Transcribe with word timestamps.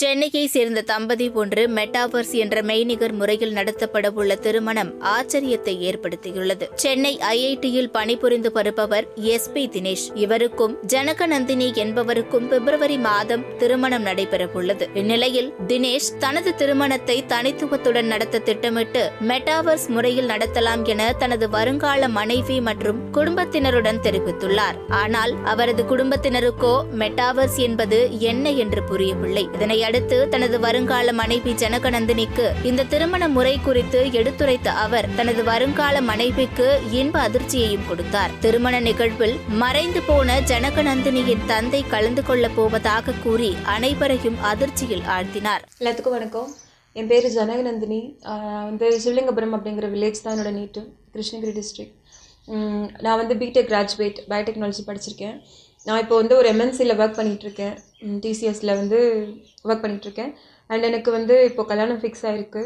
சென்னையை 0.00 0.46
சேர்ந்த 0.46 0.80
தம்பதி 0.82 1.26
ஒன்று 1.40 1.62
மெட்டாவர்ஸ் 1.76 2.32
என்ற 2.42 2.62
மெய்நிகர் 2.62 3.12
முறையில் 3.12 3.52
நடத்தப்படவுள்ள 3.52 4.32
திருமணம் 4.38 4.90
ஆச்சரியத்தை 5.12 5.74
ஏற்படுத்தியுள்ளது. 5.88 6.64
சென்னை 6.74 7.12
ஐஐடியில் 7.18 7.90
பணிபுரிந்து 7.96 8.50
வருபவர் 8.52 9.06
எஸ் 9.34 9.50
பி 9.52 9.62
தினேஷ். 9.74 10.06
இவருக்கும் 10.14 10.74
ஜனகநந்தினி 10.86 11.68
என்பவருக்கும் 11.74 12.48
பிப்ரவரி 12.48 12.98
மாதம் 12.98 13.44
திருமணம் 13.58 14.04
நடைபெறவுள்ளது. 14.04 14.88
இந்நிலையில் 14.94 15.52
தினேஷ் 15.66 16.10
தனது 16.18 16.54
திருமணத்தை 16.54 17.24
தனித்துவத்துடன் 17.26 18.06
நடத்த 18.06 18.38
திட்டமிட்டு 18.38 19.10
மெட்டாவர்ஸ் 19.30 19.86
முறையில் 19.88 20.26
நடத்தலாம் 20.26 20.84
என 20.84 21.12
தனது 21.12 21.48
வருங்கால 21.48 22.08
மனைவி 22.08 22.60
மற்றும் 22.60 23.10
குடும்பத்தினருடன் 23.10 24.02
தெரிவித்துள்ளார். 24.08 24.76
ஆனால் 24.88 25.34
அவரது 25.44 25.84
குடும்பத்தினருக்கோ 25.94 26.74
மெட்டாவர்ஸ் 27.04 27.56
என்பது 27.68 28.20
என்ன 28.32 28.50
என்று 28.50 28.82
புரியவில்லை. 28.82 29.46
இதனை 29.54 29.82
அடுத்து 29.88 30.18
தனது 30.32 30.56
வருங்கால 30.64 31.12
மனைவி 31.20 31.52
ஜனகநந்தினிக்கு 31.62 32.46
இந்த 32.70 32.86
திருமண 32.92 33.28
முறை 33.36 33.54
குறித்து 33.66 34.00
எடுத்துரைத்த 34.20 34.68
அவர் 34.84 35.08
தனது 35.18 35.44
வருங்கால 35.50 36.00
மனைவிக்கு 36.10 36.68
இன்ப 37.00 37.16
அதிர்ச்சியையும் 37.28 37.86
கொடுத்தார். 37.88 38.34
திருமண 38.44 38.80
நிகழ்வில் 38.88 39.36
மறைந்து 39.62 40.02
போன 40.10 40.38
ஜனகநந்தினியின் 40.52 41.46
தந்தை 41.46 41.82
கலந்து 41.94 42.24
கொள்ளப் 42.28 42.56
போவதாக 42.56 43.16
கூறி 43.24 43.50
அனைவரையும் 43.76 44.38
அதிர்ச்சியில் 44.52 45.04
ஆழ்த்தினார். 45.16 45.64
எல்லாத்துக்கும் 45.80 46.16
வணக்கம். 46.18 46.50
என் 47.00 47.10
பேர் 47.10 47.26
ஜனகநந்தினி. 47.36 48.00
வந்து 48.68 48.88
சிவலிங்கபுரம் 49.04 49.54
அப்படிங்கிற 49.56 49.86
வில்லேஜ் 49.94 50.24
தான் 50.24 50.34
என்னோட 50.34 50.50
நீட்டு 50.58 50.82
கிருஷ்ணகிரி 51.14 51.52
டிஸ்ட்ரிக்ட் 51.58 51.94
நான் 53.04 53.20
வந்து 53.20 53.34
பிடெக் 53.40 53.70
கிராஜுவேட் 53.72 54.18
பயோடெக்னாலஜி 54.30 54.82
படிச்சிருக்கேன். 54.88 55.38
நான் 55.86 56.02
இப்போ 56.02 56.16
வந்து 56.20 56.34
ஒரு 56.40 56.48
எம்என்சியில் 56.52 56.94
ஒர்க் 56.94 57.18
பண்ணிகிட்ருக்கேன் 57.18 57.74
டிசிஎஸில் 58.24 58.78
வந்து 58.78 58.98
ஒர்க் 59.64 59.82
பண்ணிகிட்ருக்கேன் 59.84 60.32
அண்ட் 60.70 60.86
எனக்கு 60.90 61.10
வந்து 61.10 61.34
இப்போ 61.44 61.62
கல்யாணம் 61.64 62.00
ஃபிக்ஸ் 62.02 62.24
ஆகிருக்கு 62.30 62.62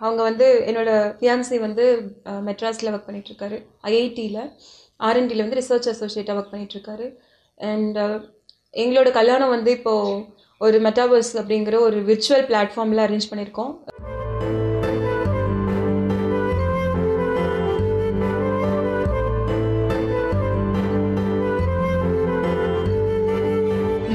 அவங்க 0.00 0.20
வந்து 0.22 0.46
என்னோடய 0.66 1.08
ஃபியான்சி 1.16 1.56
வந்து 1.58 1.84
மெட்ராஸில் 2.48 2.92
ஒர்க் 2.92 3.08
பண்ணிகிட்ருக்காரு 3.08 3.58
ஐஐடியில் 3.90 4.42
ஆர்என்டியில் 5.00 5.44
வந்து 5.44 5.60
ரிசர்ச் 5.60 5.90
அசோசியேட்டாக 5.92 6.38
ஒர்க் 6.38 6.52
பண்ணிகிட்ருக்காரு 6.52 7.08
அண்ட் 7.60 7.98
எங்களோட 8.74 9.08
கல்யாணம் 9.10 9.54
வந்து 9.56 9.70
இப்போது 9.78 10.22
ஒரு 10.60 10.78
மெட்டாவர்ஸ் 10.86 11.32
அப்படிங்கிற 11.40 11.76
ஒரு 11.80 11.98
விர்ச்சுவல் 12.08 12.46
பிளாட்ஃபார்மில் 12.50 13.04
அரேஞ்ச் 13.04 13.30
பண்ணியிருக்கோம். 13.30 13.72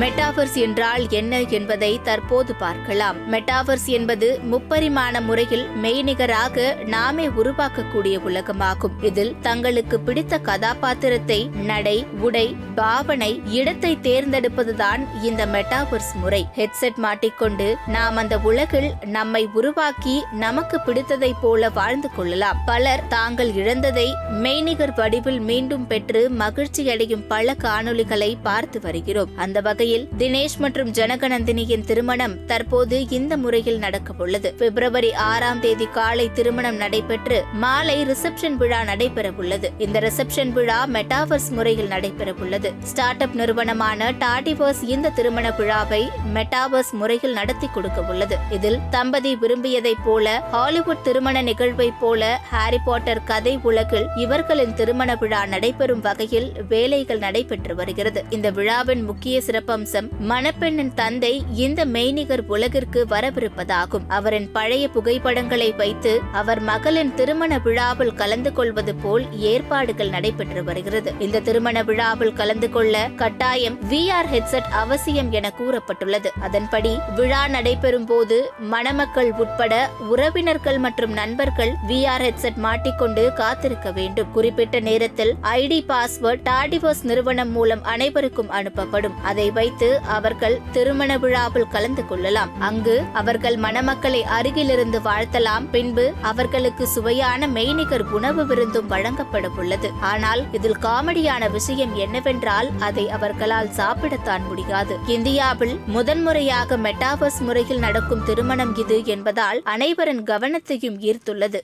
மெட்டாவர்ஸ் 0.01 0.55
என்றால் 0.63 1.03
என்ன 1.09 1.41
என்பதை 1.57 1.99
தற்போது 2.03 2.55
பார்க்கலாம். 2.55 3.17
மெட்டாவர்ஸ் 3.31 3.85
என்பது 3.85 4.27
முப்பரிமாண 4.51 5.21
முறையில் 5.21 5.65
மெய்நிகராக 5.83 6.65
நாமே 6.85 7.27
உருவாக்கக்கூடிய 7.27 8.15
உலகமாகும். 8.29 8.95
இதில் 9.01 9.35
தங்களுக்கு 9.41 9.99
பிடித்த 9.99 10.39
கதாபாத்திரத்தை 10.39 11.39
நடை 11.69 12.05
உடை 12.19 12.55
பாவனை 12.75 13.41
இடத்தை 13.59 13.97
தேர்ந்தெடுப்பதுதான் 14.01 15.03
இந்த 15.21 15.45
மெட்டாவர்ஸ் 15.45 16.11
முறை. 16.15 16.41
ஹெட்செட் 16.55 16.99
மாட்டிக்கொண்டு 17.05 17.75
நாம் 17.87 18.15
அந்த 18.15 18.37
உலகில் 18.51 18.89
நம்மை 19.17 19.43
உருவாக்கி 19.53 20.23
நமக்கு 20.31 20.79
பிடித்ததை 20.85 21.31
போல 21.41 21.69
வாழ்ந்து 21.69 22.11
கொள்ளலாம். 22.17 22.61
பலர் 22.65 23.07
தாங்கள் 23.07 23.53
இழந்ததை 23.53 24.07
மெய்நிகர் 24.43 24.95
வடிவில் 24.95 25.39
மீண்டும் 25.39 25.87
பெற்று 25.87 26.23
மகிழ்ச்சியடையும் 26.43 27.25
பல 27.27 27.55
காணொளிகளை 27.63 28.31
பார்த்து 28.41 28.77
வருகிறோம். 28.81 29.33
அந்த 29.35 29.61
வகையில் 29.85 30.07
தினேஷ் 30.21 30.55
மற்றும் 30.63 30.91
ஜனகநந்தினியின் 30.91 31.83
திருமணம் 31.89 32.33
தற்போது 32.45 32.97
இந்த 33.17 33.33
முறையில் 33.37 33.79
நடக்கவுள்ளது. 33.79 34.49
பிப்ரவரி 34.59 35.11
ஆறாம் 35.13 35.59
தேதி 35.59 35.87
காலை 35.97 36.25
திருமணம் 36.37 36.77
நடைபெற்று 36.83 37.37
மாலை 37.63 37.95
ரிசப்ஷன் 38.11 38.55
விழா 38.61 38.79
நடைபெறவுள்ளது. 38.81 39.67
இந்த 39.77 39.99
ரிசப்ஷன் 40.05 40.51
விழா 40.57 40.77
மெட்டாவர்ஸ் 40.95 41.49
முறையில் 41.49 41.89
நடைபெறவுள்ளது. 41.89 42.71
ஸ்டார்ட் 42.83 43.21
அப் 43.25 43.35
நிறுவனமான 43.35 44.09
டாடிவர்ஸ் 44.23 44.81
இந்த 44.95 45.11
திருமண 45.19 45.51
விழாவை 45.59 46.01
மெட்டாவர்ஸ் 46.37 46.91
முறையில் 47.01 47.37
நடத்தி 47.39 47.69
கொடுக்க 47.75 48.01
உள்ளது 48.13 48.37
இதில் 48.57 48.79
தம்பதி 48.89 49.33
விரும்பியதைப் 49.43 50.03
போல 50.07 50.35
ஹாலிவுட் 50.55 51.05
திருமண 51.09 51.43
நிகழ்வைப் 51.51 52.01
போல 52.01 52.39
ஹாரி 52.53 52.81
பாட்டர் 52.85 53.23
கதை 53.33 53.55
உலகில் 53.71 54.09
இவர்களின் 54.25 54.75
திருமண 54.81 55.17
விழா 55.23 55.43
நடைபெறும் 55.55 56.03
வகையில் 56.09 56.49
வேலைகள் 56.73 57.23
நடைபெற்று 57.27 57.75
வருகிறது. 57.83 58.23
இந்த 58.29 58.49
விழாவின் 58.59 59.05
முக்கிய 59.11 59.35
சிறப்பு 59.41 59.73
வம்சம் 59.75 60.09
மணப்பெண்ணின் 60.31 60.91
தந்தை 61.01 61.31
இந்த 61.65 61.81
மெய்நிகர் 61.95 62.43
உலகிற்கு 62.55 62.99
வரவிருப்பதாகும். 63.09 64.03
அவரின் 64.17 64.49
பழைய 64.57 64.83
புகைப்படங்களை 64.95 65.69
வைத்து 65.81 66.11
அவர் 66.41 66.61
மகளின் 66.69 67.13
திருமண 67.19 67.53
விழாவில் 67.65 68.13
கலந்து 68.21 68.51
கொள்வது 68.57 68.93
போல் 68.95 69.25
ஏற்பாடுகள் 69.51 70.11
நடைபெற்று 70.15 70.61
வருகிறது. 70.69 71.09
இந்த 71.25 71.41
திருமண 71.47 71.83
விழாவில் 71.89 72.33
கலந்து 72.39 72.67
கொள்ள 72.75 72.93
கட்டாயம் 73.21 73.77
விஆர் 73.91 74.29
ஹெட்செட் 74.33 74.69
அவசியம் 74.81 75.31
என 75.37 75.51
கூறப்பட்டுள்ளது. 75.59 76.29
அதன்படி 76.47 76.93
விழா 77.17 77.41
நடைபெறும் 77.55 78.07
போது 78.11 78.37
மணமக்கள் 78.73 79.31
உட்பட 79.43 79.73
உறவினர்கள் 80.13 80.79
மற்றும் 80.85 81.15
நண்பர்கள் 81.19 81.73
விஆர் 81.89 82.25
ஹெட்செட் 82.27 82.61
மாட்டிக்கொண்டு 82.67 83.25
காத்திருக்க 83.41 83.91
வேண்டும். 83.99 84.31
குறிப்பிட்ட 84.37 84.79
நேரத்தில் 84.89 85.33
ஐடி 85.59 85.81
பாஸ்வேர்ட் 85.91 86.45
டாடிவர்ஸ் 86.51 87.03
நிறுவனம் 87.11 87.53
மூலம் 87.57 87.83
அனைவருக்கும் 87.95 88.53
அனுப்பப்படும். 88.61 89.19
அதை 89.31 89.47
வைத்து 89.65 89.91
அவர்கள் 90.15 90.57
திருமண 90.71 91.11
விழாவில் 91.17 91.71
கலந்து 91.75 92.03
கொள்ளலாம். 92.07 92.51
அங்கு 92.59 92.95
அவர்கள் 93.13 93.57
மணமக்களை 93.57 94.23
அருகிலிருந்து 94.37 94.99
வாழ்த்தலாம். 94.99 95.65
பின்பு 95.71 96.05
அவர்களுக்கு 96.21 96.87
சுவையான 96.87 97.47
மெய்நிகர் 97.47 98.03
உணவு 98.17 98.43
விருந்தும் 98.45 98.87
வழங்கப்பட 98.87 99.49
உள்ளது. 99.57 99.89
ஆனால் 100.11 100.41
இதில் 100.51 100.77
காமெடியான 100.81 101.49
விஷயம் 101.51 101.93
என்னவென்றால் 101.95 102.69
அதை 102.79 103.05
அவர்களால் 103.09 103.71
சாப்பிடத்தான் 103.77 104.45
முடியாது. 104.47 104.95
இந்தியாவில் 105.15 105.75
முதன்முறையாக 105.95 106.77
மெட்டாவர்ஸ் 106.77 107.41
முறையில் 107.47 107.83
நடக்கும் 107.85 108.23
திருமணம் 108.23 108.75
இது 108.75 108.99
என்பதால் 109.05 109.61
அனைவரின் 109.63 110.23
கவனத்தையும் 110.23 110.99
ஈர்த்துள்ளது. 111.09 111.61